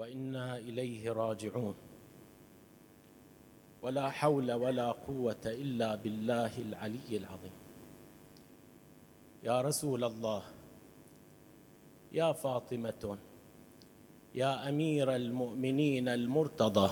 [0.00, 1.74] وإنا إليه راجعون.
[3.82, 7.56] ولا حول ولا قوة إلا بالله العلي العظيم.
[9.44, 10.42] يا رسول الله
[12.12, 13.18] يا فاطمة
[14.34, 16.90] يا أمير المؤمنين المرتضى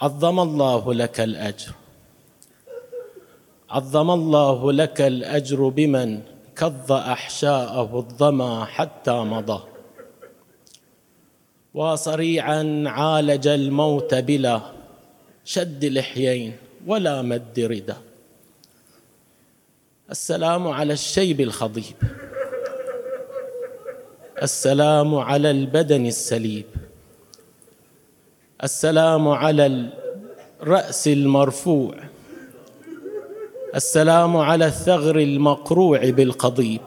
[0.00, 1.74] عظم الله لك الأجر.
[3.70, 6.22] عظم الله لك الأجر بمن
[6.56, 9.75] كظ أحشاءه الظما حتى مضى.
[11.76, 14.60] وصريعا عالج الموت بلا
[15.44, 17.96] شد لحيين ولا مد ردا.
[20.10, 21.96] السلام على الشيب الخضيب.
[24.42, 26.64] السلام على البدن السليب.
[28.64, 29.90] السلام على
[30.62, 31.94] الرأس المرفوع.
[33.74, 36.80] السلام على الثغر المقروع بالقضيب.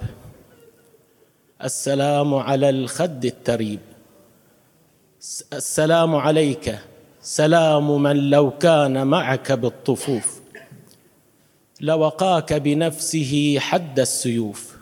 [1.64, 3.80] السلام على الخد التريب.
[5.20, 6.80] السلام عليك.
[7.22, 10.42] سلام من لو كان معك بالطفوف.
[11.82, 14.78] لوقاك بنفسه حد السيوف.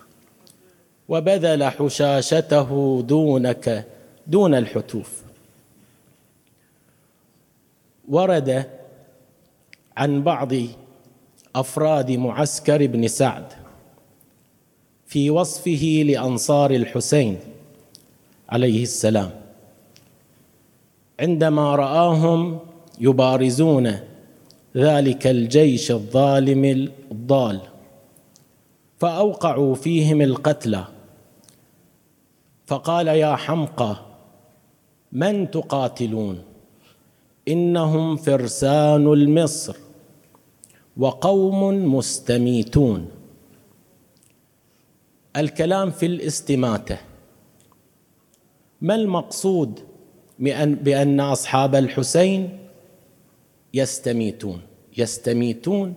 [1.09, 3.85] وبذل حشاشته دونك
[4.27, 5.21] دون الحتوف.
[8.09, 8.69] ورد
[9.97, 10.53] عن بعض
[11.55, 13.53] أفراد معسكر بن سعد
[15.07, 17.39] في وصفه لأنصار الحسين
[18.49, 19.46] عليه السلام.
[21.19, 22.59] عندما رآهم
[22.99, 23.99] يبارزون
[24.75, 26.65] ذلك الجيش الظالم
[27.11, 27.61] الضال
[28.99, 30.83] فأوقعوا فيهم القتلى
[32.65, 33.95] فقال يا حمقى
[35.11, 36.41] من تقاتلون؟
[37.47, 39.75] إنهم فرسان المصر
[40.97, 43.09] وقوم مستميتون.
[45.37, 46.97] الكلام في الاستماتة.
[48.81, 49.79] ما المقصود
[50.39, 52.49] بأن, أصحاب الحسين
[53.73, 54.61] يستميتون.
[54.97, 55.93] يستميتون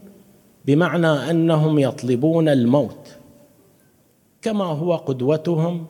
[0.65, 3.09] بمعنى أنهم يطلبون الموت
[4.43, 5.87] كما هو قدوتهم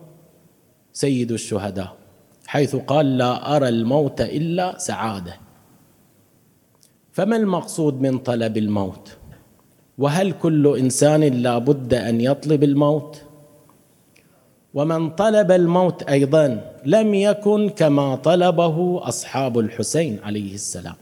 [0.93, 1.97] سيد الشهداء
[2.47, 5.35] حيث قال لا أرى الموت إلا سعادة.
[7.13, 9.17] فما المقصود من طلب الموت؟
[9.99, 13.23] وهل كل إنسان لا بد أن يطلب الموت؟
[14.75, 20.95] ومن طلب الموت أيضا لم يكن كما طلبه أصحاب الحسين عليه السلام.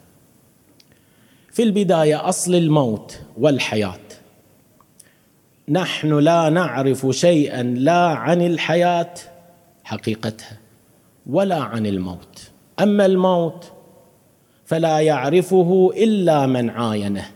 [1.53, 3.99] في البداية أصل الموت والحياة.
[5.69, 9.15] نحن لا نعرف شيئا لا عن الحياة
[9.85, 10.59] حقيقتها
[11.27, 12.51] ولا عن الموت.
[12.81, 13.73] أما الموت
[14.65, 17.29] فلا يعرفه إلا من عاينه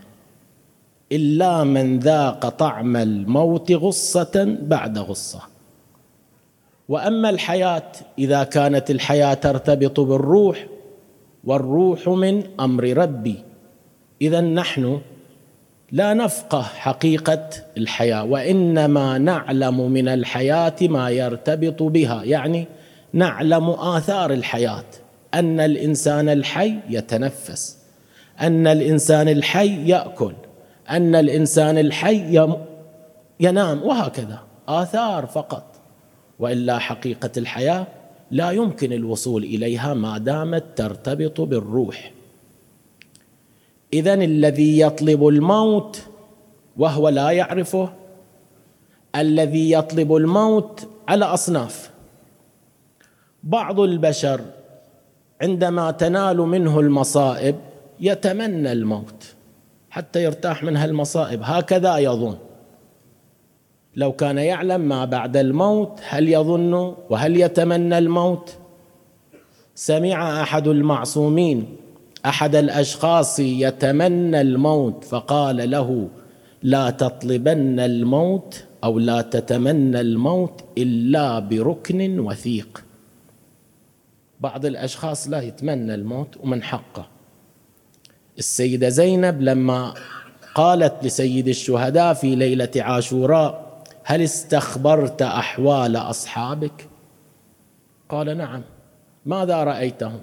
[1.12, 5.51] إلا من ذاق طعم الموت غصة بعد غصة.
[6.92, 10.66] وأما الحياة إذا كانت الحياة ترتبط بالروح
[11.44, 13.44] والروح من أمر ربي.
[14.22, 15.00] إذا نحن
[15.92, 22.66] لا نفقه حقيقة الحياة وإنما نعلم من الحياة ما يرتبط بها يعني
[23.12, 24.84] نعلم آثار الحياة.
[25.34, 27.78] أن الإنسان الحي يتنفس
[28.40, 30.32] أن الإنسان الحي يأكل
[30.90, 32.46] أن الإنسان الحي
[33.40, 34.38] ينام وهكذا.
[34.68, 35.71] آثار فقط.
[36.42, 37.86] وإلا حقيقة الحياة
[38.30, 42.12] لا يمكن الوصول إليها ما دامت ترتبط بالروح.
[43.92, 46.02] اذا الذي يطلب الموت
[46.76, 47.92] وهو لا يعرفه
[49.16, 51.90] الذي يطلب الموت على أصناف.
[53.42, 54.40] بعض البشر
[55.42, 57.56] عندما تنال منه المصائب
[58.00, 59.34] يتمنى الموت
[59.90, 61.40] حتى يرتاح من هالمصائب.
[61.42, 62.36] هكذا يظن.
[63.96, 68.54] لو كان يعلم ما بعد الموت هل يظن وهل يتمنى الموت؟
[69.74, 71.76] سمع أحد المعصومين
[72.26, 76.08] أحد الأشخاص يتمنى الموت فقال له
[76.62, 82.84] لا تطلبن الموت أو لا تتمنى الموت إلا بركن وثيق.
[84.40, 87.06] بعض الأشخاص لا يتمنى الموت ومن حقه.
[88.38, 89.94] السيدة زينب لما
[90.54, 93.61] قالت لسيد الشهداء في ليلة عاشوراء
[94.04, 96.88] هل استخبرت أحوال أصحابك؟
[98.08, 98.62] قال نعم.
[99.26, 100.20] ماذا رأيتهم؟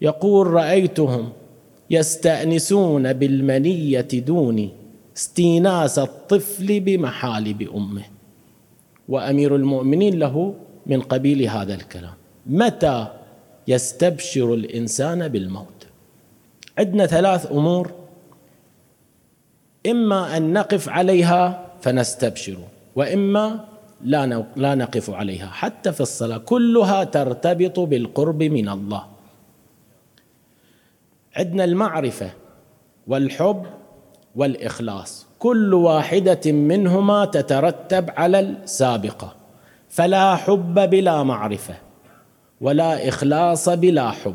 [0.00, 1.32] يقول رأيتهم
[1.90, 4.70] يستأنسون بالمنية دوني
[5.16, 8.02] استيناس الطفل بمحالب أمه.
[9.08, 10.54] وأمير المؤمنين له
[10.86, 12.14] من قبيل هذا الكلام.
[12.46, 13.06] متى
[13.68, 15.86] يستبشر الإنسان بالموت؟
[16.78, 17.90] عندنا ثلاث أمور.
[19.86, 22.58] إما أن نقف عليها فنستبشر
[22.96, 23.64] وإما
[24.04, 25.46] لا لا نقف عليها.
[25.46, 29.06] حتى في الصلاة كلها ترتبط بالقرب من الله.
[31.36, 32.30] عندنا المعرفة
[33.06, 33.66] والحب
[34.36, 35.26] والإخلاص.
[35.38, 39.34] كل واحدة منهما تترتب على السابقة.
[39.88, 41.74] فلا حب بلا معرفة
[42.60, 44.34] ولا إخلاص بلا حب.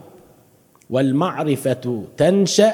[0.90, 2.74] والمعرفة تنشأ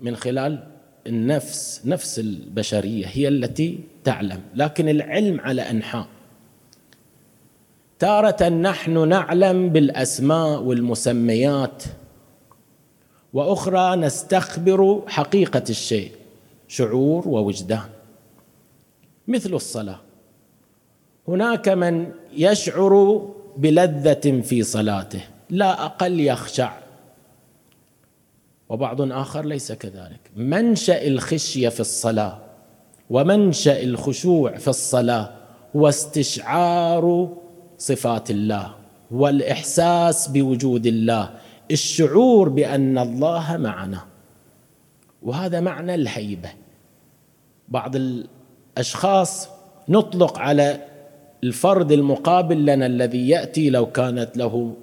[0.00, 0.73] من خلال
[1.06, 6.06] النفس نفس البشرية هي التي تعلم لكن العلم على أنحاء.
[7.98, 11.82] تارة نحن نعلم بالأسماء والمسميات
[13.32, 16.12] وأخرى نستخبر حقيقة الشيء
[16.68, 17.88] شعور ووجدان.
[19.28, 20.00] مثل الصلاة.
[21.28, 23.22] هناك من يشعر
[23.56, 25.20] بلذة في صلاته
[25.50, 26.72] لا أقل يخشع
[28.74, 30.20] وبعض آخر ليس كذلك.
[30.36, 32.38] منشأ الخشية في الصلاة
[33.10, 35.30] ومنشأ الخشوع في الصلاة
[35.76, 37.28] هو استشعار
[37.78, 38.74] صفات الله
[39.10, 41.30] والإحساس بوجود الله
[41.70, 44.00] الشعور بأن الله معنا.
[45.22, 46.50] وهذا معنى الهيبة.
[47.68, 49.48] بعض الأشخاص
[49.88, 50.80] نطلق على
[51.44, 54.74] الفرد المقابل لنا الذي يأتي لو كانت له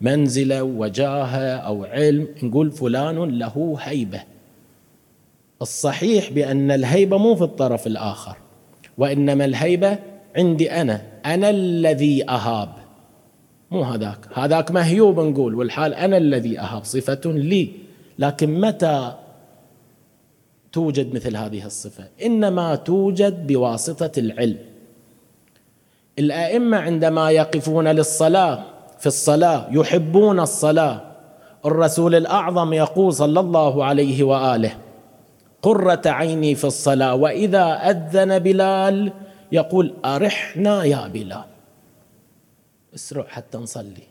[0.00, 4.22] منزله وجاهه أو علم نقول فلان له هيبة.
[5.62, 8.36] الصحيح بأن الهيبة مو في الطرف الآخر
[8.98, 9.98] وإنما الهيبة
[10.36, 12.68] عندي أنا أنا الذي أهاب.
[13.70, 17.70] مو هذاك هذاك مهيوب نقول والحال أنا الذي أهاب صفة لي.
[18.18, 19.12] لكن متى
[20.72, 24.58] توجد مثل هذه الصفة؟ إنما توجد بواسطة العلم.
[26.18, 31.00] الأئمة عندما يقفون للصلاة في الصلاة يحبون الصلاة.
[31.66, 34.76] الرسول الأعظم يقول صلى الله عليه وآله
[35.62, 39.12] قرة عيني في الصلاة وإذا أذن بلال
[39.52, 41.44] يقول أرحنا يا بلال.
[42.94, 44.06] اسرع حتى نصلي.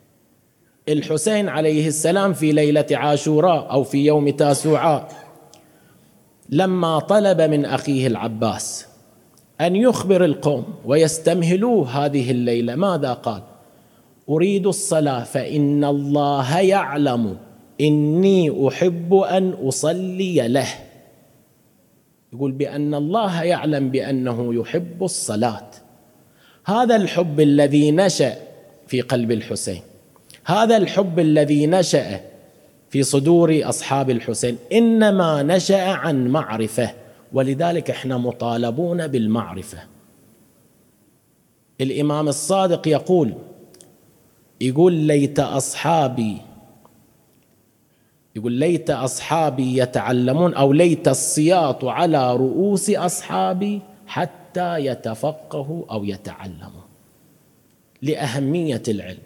[0.89, 5.07] الحسين عليه السلام في ليلة عاشوراء أو في يوم تاسوعاء
[6.49, 8.87] لما طلب من أخيه العباس
[9.61, 13.41] أن يخبر القوم ويستمهلوه هذه الليلة ماذا قال؟
[14.29, 17.37] أريد الصلاة فإن الله يعلم.
[17.81, 20.67] إني أحب أن أصلي له.
[22.33, 25.69] يقول بأن الله يعلم بأنه يحب الصلاة.
[26.65, 28.35] هذا الحب الذي نشأ
[28.87, 29.81] في قلب الحسين.
[30.45, 32.19] هذا الحب الذي نشأ
[32.89, 34.57] في صدور أصحاب الحسين.
[34.73, 36.91] إنما نشأ عن معرفة.
[37.33, 39.77] ولذلك إحنا مطالبون بالمعرفة.
[41.81, 43.33] الإمام الصادق يقول
[44.61, 46.37] يقول ليت أصحابي
[48.35, 56.85] يقول ليت أصحابي يتعلمون أو ليت السياط على رؤوس أصحابي حتى يتفقهوا أو يتعلموا
[58.01, 59.17] لأهمية العلم.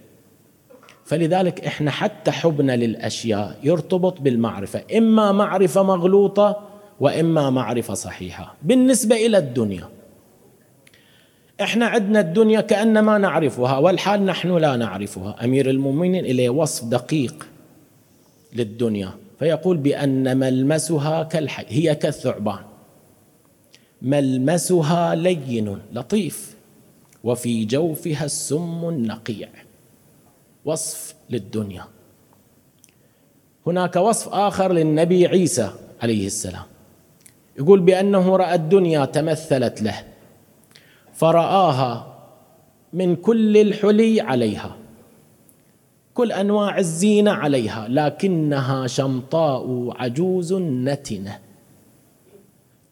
[1.06, 6.62] فلذلك إحنا حتى حبنا للأشياء يرتبط بالمعرفة إما معرفة مغلوطة
[7.00, 9.90] وإما معرفة صحيحة بالنسبة إلى الدنيا.
[11.62, 15.44] إحنا عندنا الدنيا كأنما نعرفها والحال نحن لا نعرفها.
[15.44, 17.48] أمير المؤمنين إليه وصف دقيق
[18.54, 22.60] للدنيا فيقول بأن ملمسها كالحي هي كالثعبان.
[24.02, 26.56] ملمسها لين لطيف
[27.24, 29.50] وفي جوفها السم النقيع.
[30.66, 31.84] وصف للدنيا.
[33.68, 36.64] هناك وصف آخر للنبي عيسى عليه السلام.
[37.60, 40.04] يقول بأنه رأى الدنيا تمثلت له.
[41.20, 42.08] فرآها
[42.94, 44.76] من كل الحلي عليها
[46.14, 51.38] كل أنواع الزينة عليها لكنها شمطاء عجوز نتنة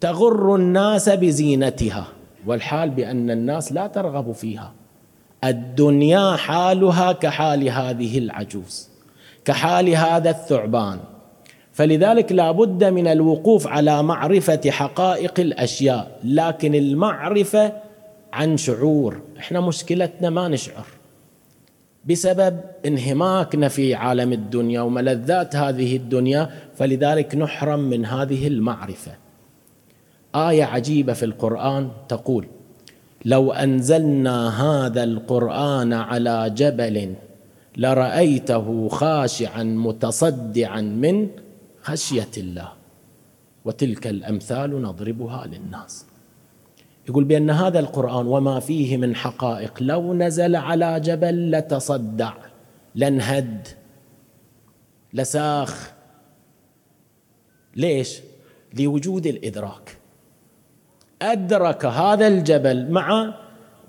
[0.00, 2.06] تغر الناس بزينتها
[2.46, 4.72] والحال بأن الناس لا ترغب فيها.
[5.44, 8.88] الدنيا حالها كحال هذه العجوز
[9.44, 10.98] كحال هذا الثعبان.
[11.72, 17.87] فلذلك لا بد من الوقوف على معرفة حقائق الأشياء لكن المعرفة
[18.32, 19.20] عن شعور.
[19.38, 20.86] إحنا مشكلتنا ما نشعر.
[22.04, 29.12] بسبب انهماكنا في عالم الدنيا وملذات هذه الدنيا فلذلك نحرم من هذه المعرفة.
[30.34, 32.46] آية عجيبة في القرآن تقول
[33.24, 37.14] لو أنزلنا هذا القرآن على جبل
[37.76, 41.28] لرأيته خاشعا متصدعا من
[41.82, 42.68] خشية الله.
[43.64, 46.07] وتلك الأمثال نضربها للناس.
[47.08, 49.72] يقول بأن هذا القرآن وما فيه من حقائق.
[49.80, 52.32] لو نزل على جبل لتصدع
[52.94, 53.68] لانهد
[55.12, 55.92] لساخ.
[57.76, 58.20] ليش؟
[58.78, 59.96] لوجود الإدراك.
[61.22, 63.34] أدرك هذا الجبل مع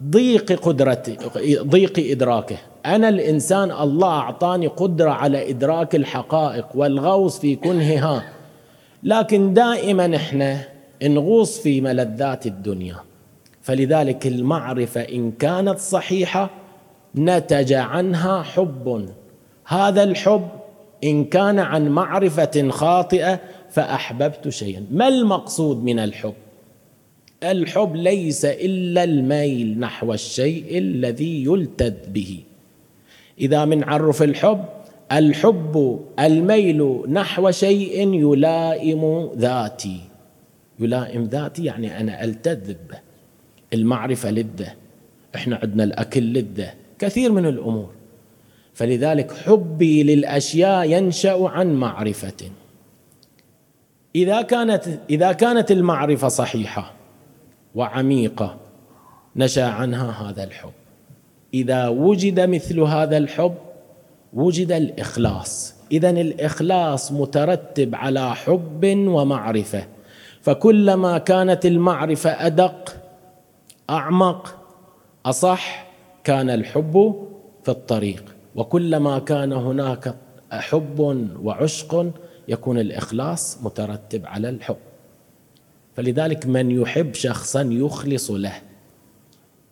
[0.04, 1.18] ضيق قدرته
[1.64, 2.58] ضيق إدراكه.
[2.86, 8.24] أنا الإنسان الله أعطاني قدرة على إدراك الحقائق والغوص في كنهها.
[9.04, 10.64] لكن دائما إحنا
[11.04, 13.09] نغوص في ملذات الدنيا.
[13.70, 16.50] فلذلك المعرفة إن كانت صحيحة
[17.16, 19.10] نتج عنها حب.
[19.66, 20.48] هذا الحب
[21.04, 24.86] إن كان عن معرفة خاطئة فأحببت شيئا.
[24.92, 26.34] ما المقصود من الحب؟
[27.44, 32.44] الحب ليس إلا الميل نحو الشيء الذي يلتذ به.
[33.40, 34.66] إذا من عرف الحب
[35.12, 40.00] الحب الميل نحو شيء يلائم ذاتي.
[40.80, 43.09] يلائم ذاتي يعني أنا التذ به.
[43.74, 44.74] المعرفة لذة.
[45.36, 46.74] إحنا عندنا الأكل لذة.
[47.00, 47.90] كثير من الأمور.
[48.74, 52.52] فلذلك حبي للأشياء ينشأ عن معرفة.
[54.16, 56.94] إذا كانت إذا كانت المعرفة صحيحة
[57.76, 58.58] وعميقة
[59.36, 60.72] نشأ عنها هذا الحب.
[61.54, 63.56] إذا وجد مثل هذا الحب
[64.34, 65.74] وجد الإخلاص.
[65.92, 69.88] اذا الإخلاص مترتب على حب ومعرفة.
[70.42, 72.99] فكلما كانت المعرفة أدق
[73.90, 74.56] أعمق
[75.26, 75.86] أصح
[76.24, 77.26] كان الحب
[77.64, 78.36] في الطريق.
[78.56, 80.16] وكلما كان هناك
[80.52, 81.00] حب
[81.44, 82.12] وعشق
[82.48, 84.78] يكون الإخلاص مترتب على الحب.
[85.96, 88.54] فلذلك من يحب شخصا يخلص له.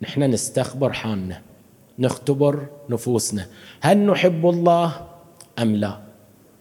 [0.02, 1.42] نحن نستخبر حالنا
[2.00, 3.46] نختبر نفوسنا.
[3.82, 5.08] هل نحب الله
[5.60, 6.00] أم لا؟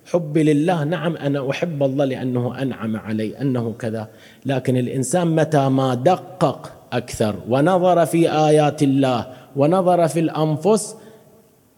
[0.07, 4.09] حبي لله نعم أنا أحب الله لأنه أنعم علي أنه كذا.
[4.47, 7.37] لكن الإنسان متى ما دقق أكثر.
[7.49, 10.97] ونظر في آيات الله ونظر في الأنفس.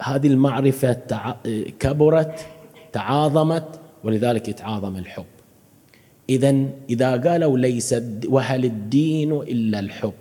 [0.02, 1.34] هذه المعرفة
[1.80, 2.46] كبرت
[2.92, 5.24] تعاظمت ولذلك يتعاظم الحب.
[6.30, 7.94] إذا إذا قالوا ليس
[8.28, 10.12] وهل الدين إلا الحب؟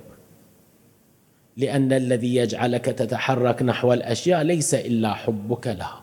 [1.58, 6.02] لأن الذي يجعلك تتحرك نحو الأشياء ليس إلا حبك لها.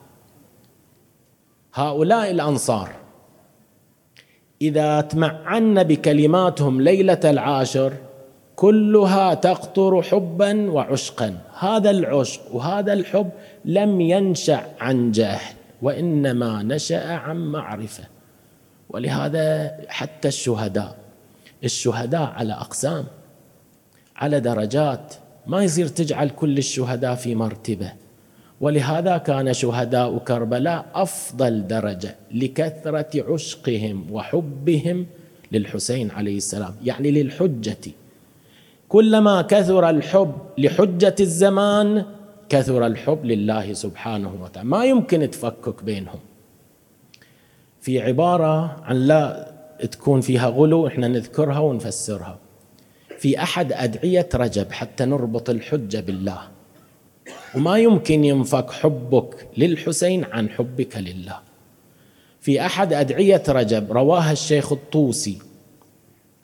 [1.75, 2.91] هؤلاء الأنصار
[4.63, 7.93] إذا تمعن بكلماتهم ليلة العاشر
[8.57, 11.39] كلها تقطر حبا وعشقا.
[11.59, 13.31] هذا العشق وهذا الحب
[13.65, 18.05] لم ينشأ عن جهل وإنما نشأ عن معرفة.
[18.91, 20.97] ولهذا حتى الشهداء
[21.65, 23.05] الشهداء على أقسام
[24.17, 25.15] على درجات
[25.47, 27.93] ما يصير تجعل كل الشهداء في مرتبة.
[28.61, 35.07] ولهذا كان شهداء كربلاء أفضل درجة لكثرة عشقهم وحبهم
[35.53, 38.04] للحسين عليه السلام يعني للحجة.
[38.95, 42.05] كلما كثر الحب لحجة الزمان
[42.49, 44.69] كثر الحب لله سبحانه وتعالى.
[44.69, 46.19] ما يمكن تفكك بينهم.
[47.81, 49.53] في عبارة عن لا
[49.91, 52.39] تكون فيها غلو إحنا نذكرها ونفسرها.
[53.19, 56.41] في أحد أدعية رجب حتى نربط الحجة بالله.
[57.55, 61.39] وما يمكن ينفك حبك للحسين عن حبك لله.
[62.41, 65.39] في أحد أدعية رجب رواها الشيخ الطوسي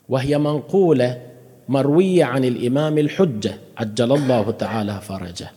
[0.09, 1.30] وهي منقولة
[1.71, 5.51] مروية عن الإمام الحجة عجل الله تعالى فرجه.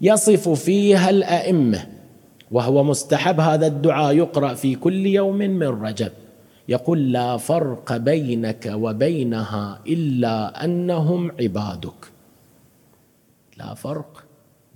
[0.00, 1.86] يصف فيها الأئمة
[2.50, 6.12] وهو مستحب هذا الدعاء يقرأ في كل يوم من رجب.
[6.68, 12.12] يقول لا فرق بينك وبينها إلا أنهم عبادك.
[13.56, 14.24] لا فرق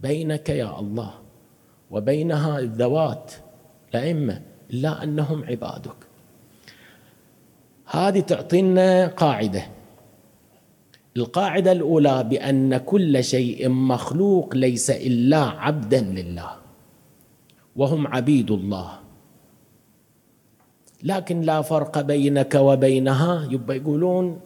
[0.03, 1.11] بينك يا الله
[1.91, 3.33] وبينها الذوات
[3.95, 5.97] الأئمة إلا أنهم عبادك.
[7.87, 9.76] هذه تعطينا قاعدة.
[11.17, 16.51] القاعدة الأولى بأن كل شيء مخلوق ليس إلا عبدا لله
[17.77, 18.91] وهم عبيد الله.
[21.03, 23.49] لكن لا فرق بينك وبينها.
[23.51, 24.41] يبقى يقولون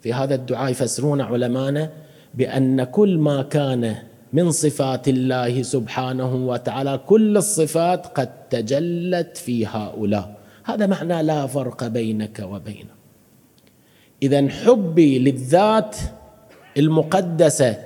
[0.00, 1.92] في هذا الدعاء يفسرون علمانا
[2.34, 3.96] بأن كل ما كان
[4.32, 10.36] من صفات الله سبحانه وتعالى كل الصفات قد تجلت في هؤلاء.
[10.64, 12.95] هذا معنى لا فرق بينك وبينه
[14.22, 15.96] إذا حبي للذات
[16.76, 17.76] المقدسة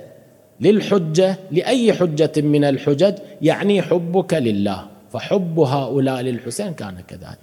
[0.59, 4.87] للحجة لأي حجة من الحجج يعني حبك لله.
[5.11, 7.39] فحب هؤلاء للحسين كان كذلك.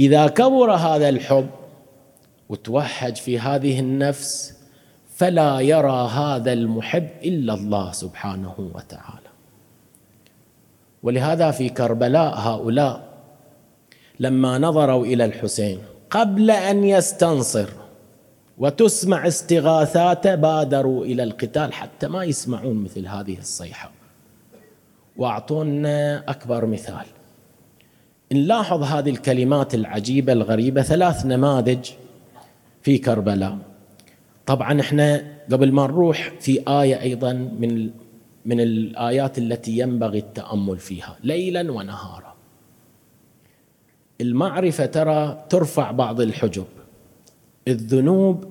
[0.00, 1.50] إذا كبر هذا الحب
[2.48, 4.54] وتوهج في هذه النفس
[5.16, 9.30] فلا يرى هذا المحب إلا الله سبحانه وتعالى.
[11.02, 13.10] ولهذا في كربلاء هؤلاء
[14.20, 15.78] لما نظروا إلى الحسين
[16.10, 17.68] قبل أن يستنصر
[18.58, 23.90] وتسمع استغاثاته بادروا إلى القتال حتى ما يسمعون مثل هذه الصيحة.
[25.16, 27.06] وأعطونا أكبر مثال.
[28.32, 31.90] نلاحظ هذه الكلمات العجيبة الغريبة ثلاث نماذج
[32.82, 33.58] في كربلاء.
[34.46, 37.90] طبعا إحنا قبل ما نروح في آية أيضا من
[38.44, 42.29] من الآيات التي ينبغي التأمل فيها ليلا ونهارا.
[44.20, 46.64] المعرفة ترى ترفع بعض الحجب.
[47.68, 48.44] الذنوب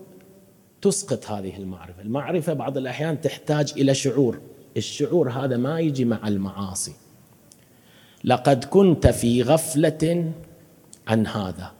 [0.82, 2.02] تسقط هذه المعرفة.
[2.02, 4.40] المعرفة بعض الأحيان تحتاج إلى شعور.
[4.78, 6.94] الشعور هذا ما يجي مع المعاصي.
[8.24, 10.32] لقد كنت في غفلة
[11.08, 11.72] عن هذا.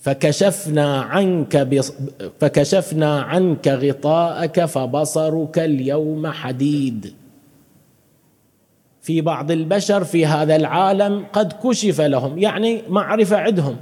[0.00, 1.92] فكشفنا عنك بص...
[2.40, 7.14] فكشفنا عنك غطاءك فبصرك اليوم حديد.
[9.04, 13.76] في بعض البشر في هذا العالم قد كشف لهم يعني معرفة عندهم.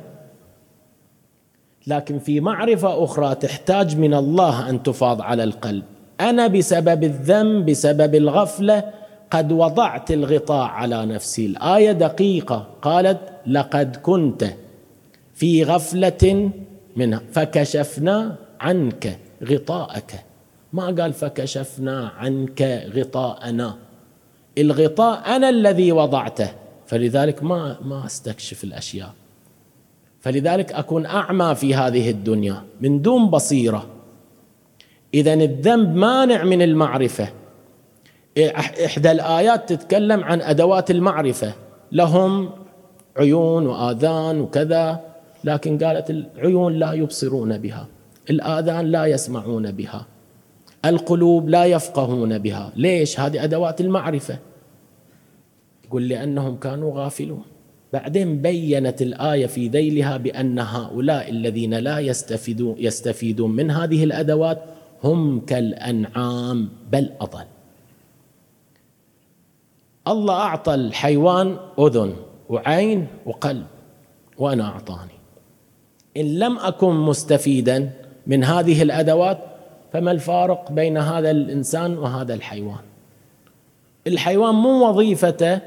[1.87, 5.83] لكن في معرفة أخرى تحتاج من الله أن تفاض على القلب.
[6.21, 8.85] أنا بسبب الذنب بسبب الغفلة
[9.31, 11.47] قد وضعت الغطاء على نفسي.
[11.47, 14.45] الآية دقيقة قالت لقد كنت
[15.35, 16.51] في غفلة
[16.97, 20.25] منها فكشفنا عنك غطاءك.
[20.73, 23.77] ما قال فكشفنا عنك غطاءنا؟
[24.59, 26.49] الغطاء أنا الذي وضعته.
[26.87, 29.15] فلذلك ما ما أستكشف الأشياء.
[30.21, 33.87] فلذلك أكون أعمى في هذه الدنيا من دون بصيرة.
[35.15, 37.29] اذا الذنب مانع من المعرفة.
[38.87, 41.53] إحدى الآيات تتكلم عن أدوات المعرفة.
[41.93, 42.51] لهم
[43.17, 45.01] عيون وآذان وكذا
[45.45, 47.87] لكن قالت العيون لا يبصرون بها.
[48.31, 50.07] الآذان لا يسمعون بها.
[50.85, 52.73] القلوب لا يفقهون بها.
[52.77, 54.39] ليش؟ هذه أدوات المعرفة.
[55.85, 57.45] يقول لأنهم كانوا غافلون.
[57.93, 64.63] بعدين بينت الآية في ذيلها بأن هؤلاء الذين لا يستفيدون يستفيدون من هذه الأدوات
[65.05, 67.45] هم كالأنعام بل أضل.
[70.09, 72.15] الله أعطى الحيوان أذن
[72.49, 73.67] وعين وقلب
[74.39, 75.13] وأنا أعطاني.
[76.17, 77.91] إن لم أكن مستفيدا
[78.27, 79.52] من هذه الأدوات
[79.93, 82.85] فما الفارق بين هذا الإنسان وهذا الحيوان؟
[84.07, 85.59] الحيوان مو وظيفته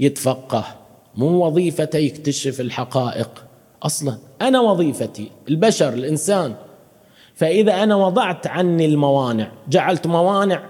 [0.00, 0.64] يتفقه
[1.16, 3.44] مو وظيفته يكتشف الحقائق.
[3.82, 6.54] أصلا أنا وظيفتي البشر الإنسان.
[7.34, 10.62] فإذا أنا وضعت عني الموانع جعلت موانع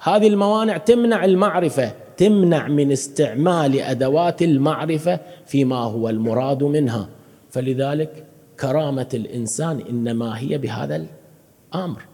[0.00, 7.08] هذه الموانع تمنع المعرفة تمنع من استعمال أدوات المعرفة فيما هو المراد منها.
[7.50, 8.24] فلذلك
[8.60, 11.06] كرامة الإنسان إنما هي بهذا
[11.74, 12.07] الأمر.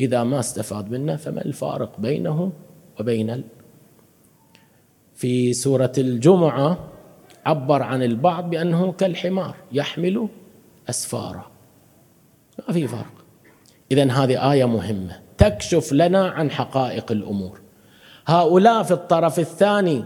[0.00, 2.52] إذا ما استفاد منه فما الفارق بينه
[3.00, 3.44] وبين
[5.14, 6.78] في سورة الجمعة
[7.46, 10.28] عبر عن البعض بأنه كالحمار يحمل
[10.88, 11.50] أسفارا.
[12.68, 13.14] ما في فرق
[13.92, 15.20] اذا هذه آية مهمة.
[15.38, 17.60] تكشف لنا عن حقائق الأمور.
[18.26, 20.04] هؤلاء في الطرف الثاني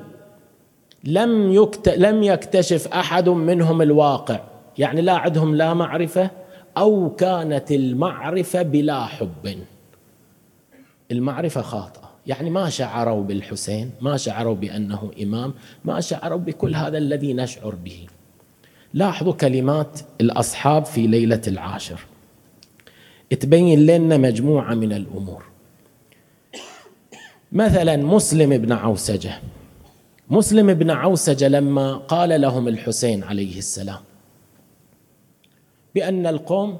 [1.04, 1.88] لم يكت...
[1.88, 4.40] لم يكتشف أحد منهم الواقع.
[4.78, 6.30] يعني لا عندهم لا معرفة
[6.78, 9.56] أو كانت المعرفة بلا حب.
[11.10, 12.10] المعرفة خاطئة.
[12.26, 18.06] يعني ما شعروا بالحسين ما شعروا بأنه إمام ما شعروا بكل هذا الذي نشعر به.
[18.94, 22.00] لاحظوا كلمات الأصحاب في ليلة العاشر.
[23.30, 25.44] تبين لنا مجموعة من الأمور.
[27.52, 29.32] مثلا مسلم بن عوسجة.
[30.30, 34.00] مسلم بن عوسجة لما قال لهم الحسين عليه السلام
[35.94, 36.78] بأن القوم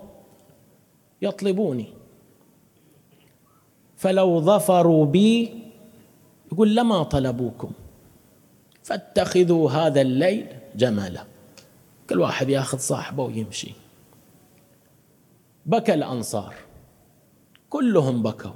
[1.23, 1.98] يطلبوني.
[3.99, 5.51] فلو ظفروا بي
[6.53, 7.71] يقول لما طلبوكم
[8.83, 11.25] فاتخذوا هذا الليل جمالا.
[12.11, 13.73] كل واحد ياخذ صاحبه ويمشي.
[15.67, 16.55] بكى الأنصار.
[17.71, 18.51] كلهم بكوا.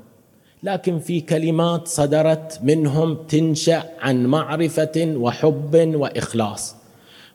[0.63, 6.77] لكن في كلمات صدرت منهم تنشأ عن معرفة وحب وإخلاص.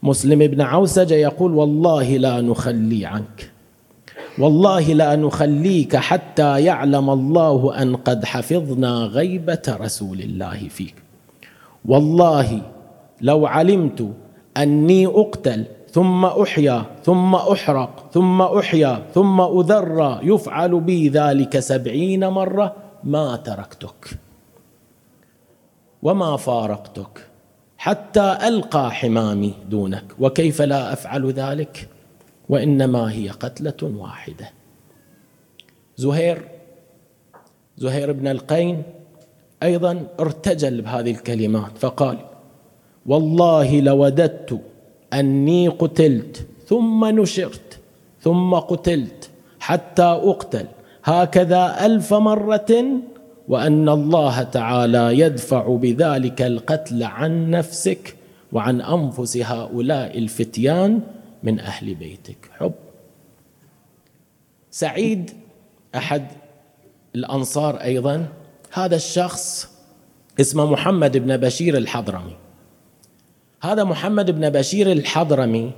[0.03, 3.51] مسلم بن عوسجة يقول والله لا نخلي عنك.
[4.39, 10.95] والله لا نخليك حتى يعلم الله أن قد حفظنا غيبة رسول الله فيك.
[11.85, 12.61] والله
[13.21, 14.13] لو علمت
[14.57, 22.75] أني أقتل ثم أحيا ثم أحرق ثم أحيا ثم اذرى يفعل بي ذلك سبعين مرة
[23.03, 24.19] ما تركتك.
[26.03, 27.27] وما فارقتك
[27.77, 30.05] حتى ألقى حمامي دونك.
[30.19, 31.89] وكيف لا أفعل ذلك؟
[32.49, 34.51] وإنما هي قتلة واحدة.
[35.97, 36.41] زهير
[37.77, 38.83] زهير بن القين
[39.63, 42.17] أيضا ارتجل بهذه الكلمات فقال
[43.05, 44.61] والله لوددت
[45.13, 47.79] أني قتلت ثم نشرت
[48.21, 49.29] ثم قتلت
[49.59, 50.65] حتى أقتل.
[51.03, 52.83] هكذا ألف مرة
[53.47, 58.15] وأن الله تعالى يدفع بذلك القتل عن نفسك
[58.51, 61.01] وعن أنفس هؤلاء الفتيان
[61.43, 62.49] من أهل بيتك.
[62.59, 62.73] حب.
[64.71, 65.31] سعيد
[65.95, 66.27] أحد
[67.15, 68.27] الأنصار أيضا.
[68.73, 69.71] هذا الشخص
[70.39, 72.35] اسمه محمد بن بشير الحضرمي.
[73.61, 75.71] هذا محمد بن بشير الحضرمي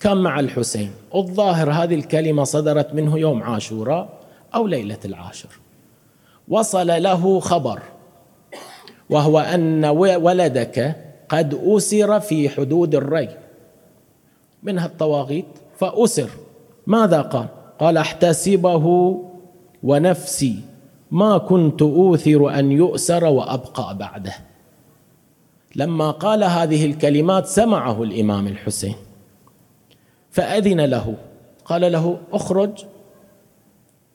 [0.00, 0.90] كان مع الحسين.
[1.14, 4.20] الظاهر هذه الكلمة صدرت منه يوم عاشوراء
[4.54, 5.48] أو ليلة العاشر.
[6.48, 7.82] وصل له خبر
[9.10, 10.96] وهو أن ولدك
[11.28, 13.43] قد أسر في حدود الري.
[14.64, 15.46] منها الطواغيت
[15.78, 16.30] فأسر.
[16.86, 17.46] ماذا قال؟
[17.78, 19.16] قال أحتسبه
[19.82, 20.60] ونفسي.
[21.10, 24.34] ما كنت أوثر أن يؤسر وأبقى بعده.
[25.76, 28.94] لما قال هذه الكلمات سمعه الإمام الحسين.
[30.30, 31.14] فأذن له.
[31.64, 32.84] قال له أخرج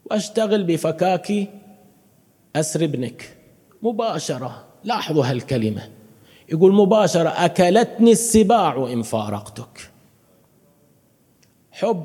[0.05, 1.49] وأشتغل بفكاك
[2.55, 3.38] أسر ابنك.
[3.81, 5.89] مباشرة لاحظوا هالكلمة.
[6.49, 9.88] يقول مباشرة أكلتني السباع إن فارقتك.
[11.80, 12.04] حب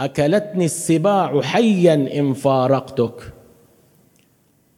[0.00, 3.32] أكلتني السباع حيا إن فارقتك.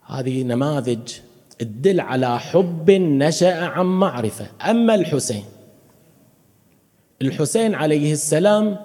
[0.07, 1.13] هذه نماذج
[1.59, 4.47] تدل على حب نشأ عن معرفة.
[4.71, 5.45] أما الحسين
[7.23, 8.77] الحسين عليه السلام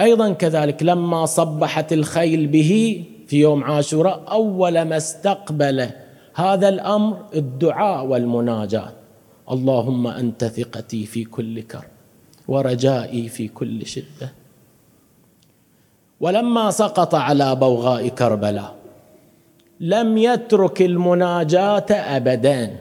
[0.00, 5.90] أيضا كذلك لما صبحت الخيل به في يوم عاشوراء أول ما استقبل
[6.34, 8.92] هذا الأمر الدعاء والمناجاة.
[9.50, 11.90] اللهم أنت ثقتي في كل كرب
[12.48, 14.37] ورجائي في كل شدة.
[16.20, 18.74] ولما سقط على بوغاء كربلاء
[19.80, 22.76] لم يترك المناجاة ابدا.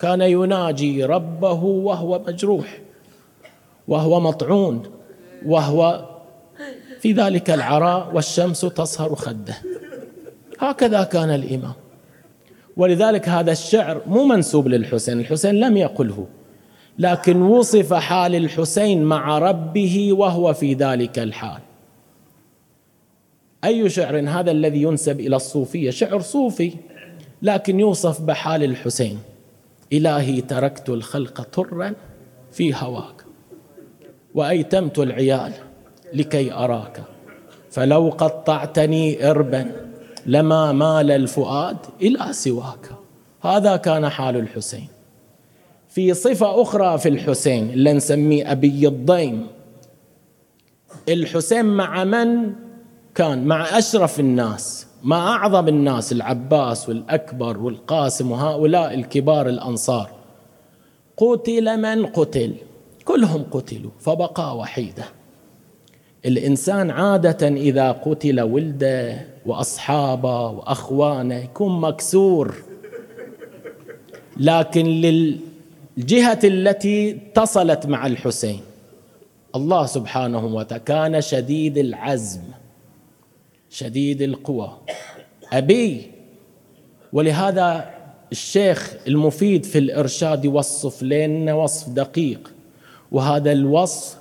[0.00, 2.78] كان يناجي ربه وهو مجروح
[3.88, 4.82] وهو مطعون
[5.46, 6.04] وهو
[7.00, 9.54] في ذلك العراء والشمس تصهر خده.
[10.58, 11.72] هكذا كان الإمام.
[12.76, 16.26] ولذلك هذا الشعر مو منسوب للحسين الحسين لم يقله.
[16.98, 21.60] لكن وصف حال الحسين مع ربه وهو في ذلك الحال.
[23.64, 26.72] أي شعر هذا الذي ينسب إلى الصوفية؟ شعر صوفي
[27.42, 29.18] لكن يوصف بحال الحسين.
[29.92, 31.94] إلهي تركت الخلق طرا
[32.52, 33.24] في هواك
[34.34, 35.52] وأيتمت العيال
[36.12, 37.02] لكي أراك.
[37.70, 39.72] فلو قطعتني إربا
[40.26, 42.90] لما مال الفؤاد إلى سواك.
[43.42, 44.88] هذا كان حال الحسين.
[45.88, 49.46] في صفة أخرى في الحسين اللي نسميه أبي الضيم.
[51.08, 52.52] الحسين مع من؟
[53.14, 60.10] كان مع أشرف الناس مع أعظم الناس العباس والأكبر والقاسم وهؤلاء الكبار الأنصار.
[61.16, 62.54] قتل من قتل
[63.04, 65.04] كلهم قتلوا فبقى وحيدة.
[66.26, 72.54] الإنسان عادة إذا قتل ولده وأصحابه وأخوانه يكون مكسور.
[74.36, 78.60] لكن للجهة التي اتصلت مع الحسين
[79.56, 82.40] الله سبحانه وتعالى كان شديد العزم.
[83.72, 84.78] شديد القوى.
[85.52, 86.10] أبي
[87.12, 87.90] ولهذا
[88.32, 92.52] الشيخ المفيد في الإرشاد يوصف لنا وصف دقيق.
[93.12, 94.18] وهذا الوصف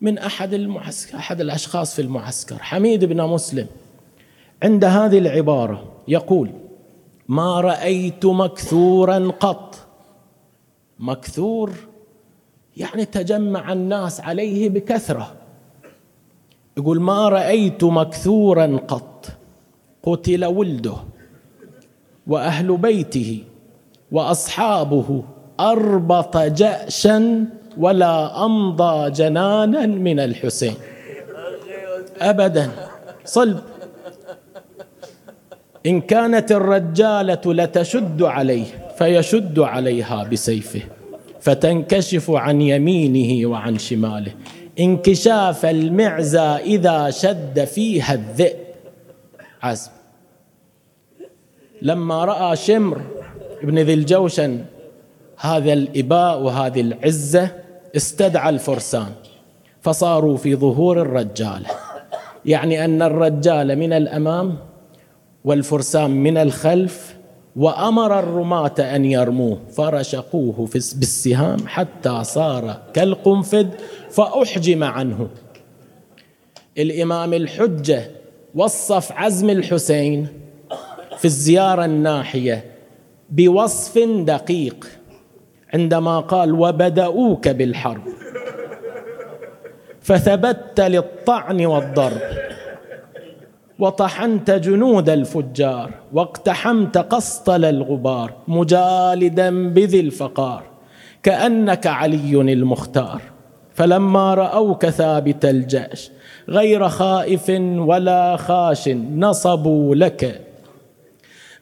[0.00, 2.56] من أحد المعسكر أحد الأشخاص في المعسكر.
[2.58, 3.66] حميد بن مسلم
[4.62, 6.50] عند هذه العبارة يقول
[7.28, 9.76] ما رأيت مكثورا قط.
[10.98, 11.72] مكثور
[12.76, 15.43] يعني تجمع الناس عليه بكثرة.
[16.76, 19.28] يقول ما رأيت مكثورا قط.
[20.02, 20.94] قتل ولده
[22.26, 23.42] وأهل بيته
[24.12, 25.24] وأصحابه
[25.60, 27.44] أربط جأشا
[27.78, 30.74] ولا أمضى جنانا من الحسين.
[32.20, 32.70] أبدا.
[33.24, 33.60] صلب.
[35.86, 38.64] إن كانت الرجالة لتشد عليه
[38.98, 40.82] فيشد عليها بسيفه
[41.40, 44.32] فتنكشف عن يمينه وعن شماله.
[44.80, 48.56] انكشاف المعزى إذا شد فيها الذئب.
[49.62, 49.90] عزم
[51.82, 53.00] لما رأى شمر
[53.62, 54.64] ابن ذي الجوشن
[55.36, 57.48] هذا الإباء وهذه العزة
[57.96, 59.12] استدعى الفرسان.
[59.80, 61.66] فصاروا في ظهور الرجالة
[62.44, 64.56] يعني أن الرجال من الأمام
[65.44, 67.16] والفرسان من الخلف
[67.56, 73.66] وأمر الرماة أن يرموه فرشقوه بالسهام حتى صار كالقنفذ
[74.10, 75.28] فأحجم عنه.
[76.78, 78.10] الإمام الحجة
[78.54, 80.28] وصف عزم الحسين
[81.18, 82.64] في الزيارة الناحية
[83.30, 84.86] بوصف دقيق
[85.74, 88.02] عندما قال وبدأوك بالحرب
[90.00, 92.43] فثبت للطعن والضرب.
[93.84, 100.62] وطحنت جنود الفجار واقتحمت قسطل الغبار مجالدا بذي الفقار
[101.22, 103.22] كأنك علي المختار.
[103.74, 106.10] فلما رأوك ثابت الجأش
[106.48, 107.50] غير خائف
[107.90, 110.40] ولا خاش نصبوا لك.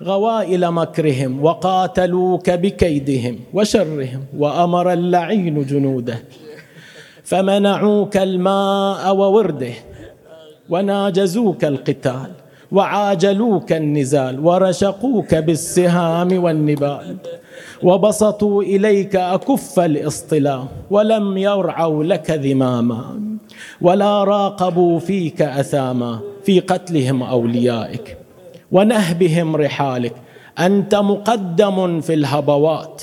[0.02, 6.18] غوائل مكرهم وقاتلوك بكيدهم وشرهم وأمر اللعين جنوده.
[7.24, 9.74] فمنعوك الماء وورده
[10.72, 12.30] وناجزوك القتال
[12.72, 17.16] وعاجلوك النزال ورشقوك بالسهام والنبال
[17.82, 23.04] وبسطوا إليك أكف الإصطلاء ولم يرعوا لك ذماما
[23.80, 28.16] ولا راقبوا فيك أثاما في قتلهم أوليائك
[28.72, 30.14] ونهبهم رحالك
[30.58, 33.02] أنت مقدم في الهبوات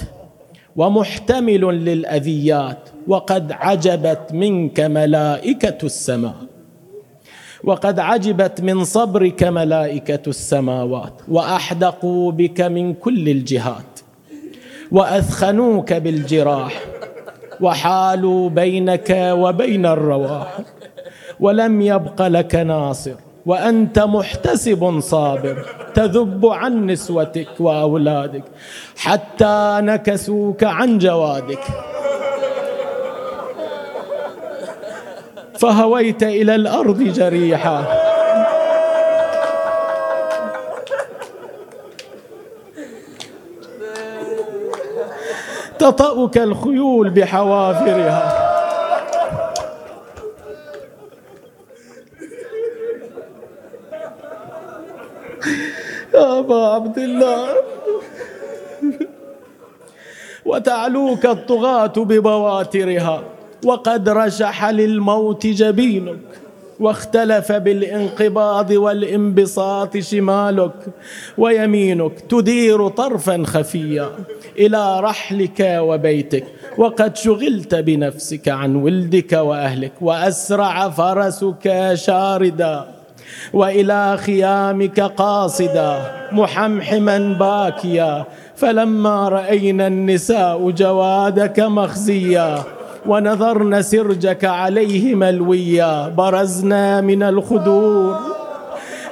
[0.75, 6.35] ومحتمل للأذيات وقد عجبت منك ملائكة السماء.
[7.63, 13.99] وقد عجبت من صبرك ملائكة السماوات وأحدقوا بك من كل الجهات
[14.91, 16.81] وأثخنوك بالجراح
[17.61, 20.57] وحالوا بينك وبين الرواح
[21.39, 23.13] ولم يبق لك ناصر
[23.45, 28.43] وأنت محتسب صابر تذب عن نسوتك وأولادك
[28.97, 31.63] حتى نكسوك عن جوادك.
[35.59, 37.83] فهويت إلى الأرض جريحا.
[45.79, 48.45] تطأك الخيول بحوافرها.
[56.13, 57.47] يا أبا عبد الله.
[60.45, 63.38] وتعلوك الطغاة ببواترها.
[63.65, 66.19] وقد رشح للموت جبينك
[66.79, 70.71] واختلف بالانقباض والانبساط شمالك
[71.37, 74.09] ويمينك تدير طرفا خفيا
[74.57, 76.43] إلى رحلك وبيتك
[76.77, 82.85] وقد شغلت بنفسك عن ولدك وأهلك وأسرع فرسك شاردا
[83.53, 92.63] وإلى خيامك قاصدا محمحما باكيا فلما رأينا النساء جوادك مخزيا
[93.09, 98.19] ونظرن سرجك عليه ملويا برزنا من الخدور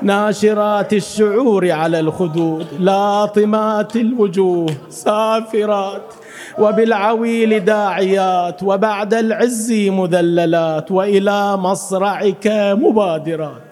[0.01, 2.67] ناشرات الشعور على الخدود.
[2.79, 6.13] لاطمات الوجوه سافرات
[6.59, 12.47] وبالعويل داعيات وبعد العز مذللات وإلى مصرعك
[12.83, 13.67] مبادرات.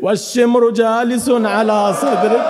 [0.00, 2.46] والشمر جالس على صدرك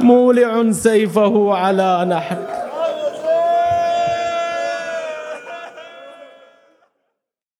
[0.00, 2.51] مولع سيفه على نحر